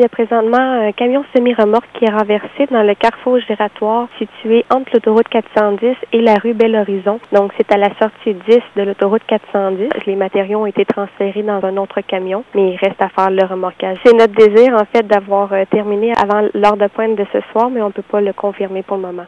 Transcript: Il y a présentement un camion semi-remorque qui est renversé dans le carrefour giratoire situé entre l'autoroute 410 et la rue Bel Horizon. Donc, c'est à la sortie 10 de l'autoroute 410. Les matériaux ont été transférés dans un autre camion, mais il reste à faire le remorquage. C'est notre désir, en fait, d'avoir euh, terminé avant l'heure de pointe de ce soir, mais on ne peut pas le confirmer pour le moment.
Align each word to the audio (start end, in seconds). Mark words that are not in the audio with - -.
Il 0.00 0.04
y 0.04 0.06
a 0.06 0.08
présentement 0.08 0.56
un 0.56 0.92
camion 0.92 1.26
semi-remorque 1.36 1.90
qui 1.92 2.06
est 2.06 2.10
renversé 2.10 2.66
dans 2.70 2.82
le 2.82 2.94
carrefour 2.94 3.38
giratoire 3.40 4.08
situé 4.16 4.64
entre 4.70 4.92
l'autoroute 4.94 5.28
410 5.28 5.94
et 6.14 6.22
la 6.22 6.36
rue 6.36 6.54
Bel 6.54 6.74
Horizon. 6.74 7.20
Donc, 7.32 7.52
c'est 7.58 7.70
à 7.70 7.76
la 7.76 7.90
sortie 7.98 8.32
10 8.32 8.60
de 8.76 8.82
l'autoroute 8.82 9.20
410. 9.26 9.90
Les 10.06 10.16
matériaux 10.16 10.60
ont 10.60 10.64
été 10.64 10.86
transférés 10.86 11.42
dans 11.42 11.62
un 11.62 11.76
autre 11.76 12.00
camion, 12.00 12.44
mais 12.54 12.70
il 12.70 12.76
reste 12.76 13.02
à 13.02 13.10
faire 13.10 13.30
le 13.30 13.44
remorquage. 13.44 13.98
C'est 14.02 14.14
notre 14.14 14.32
désir, 14.32 14.72
en 14.72 14.86
fait, 14.86 15.06
d'avoir 15.06 15.52
euh, 15.52 15.64
terminé 15.70 16.14
avant 16.16 16.48
l'heure 16.54 16.78
de 16.78 16.86
pointe 16.86 17.16
de 17.16 17.26
ce 17.30 17.40
soir, 17.52 17.68
mais 17.68 17.82
on 17.82 17.88
ne 17.88 17.92
peut 17.92 18.00
pas 18.00 18.22
le 18.22 18.32
confirmer 18.32 18.82
pour 18.82 18.96
le 18.96 19.02
moment. 19.02 19.26